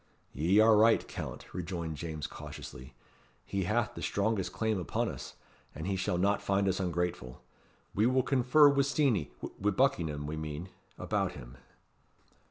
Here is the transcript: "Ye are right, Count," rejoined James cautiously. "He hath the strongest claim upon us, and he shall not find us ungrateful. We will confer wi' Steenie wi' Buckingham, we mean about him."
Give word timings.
"Ye 0.33 0.59
are 0.59 0.75
right, 0.77 1.07
Count," 1.07 1.45
rejoined 1.53 1.95
James 1.95 2.25
cautiously. 2.25 2.95
"He 3.45 3.65
hath 3.65 3.93
the 3.93 4.01
strongest 4.01 4.51
claim 4.51 4.79
upon 4.79 5.09
us, 5.09 5.35
and 5.75 5.85
he 5.85 5.95
shall 5.95 6.17
not 6.17 6.41
find 6.41 6.67
us 6.67 6.79
ungrateful. 6.79 7.43
We 7.93 8.07
will 8.07 8.23
confer 8.23 8.67
wi' 8.67 8.81
Steenie 8.81 9.29
wi' 9.59 9.69
Buckingham, 9.69 10.25
we 10.25 10.37
mean 10.37 10.69
about 10.97 11.33
him." 11.33 11.55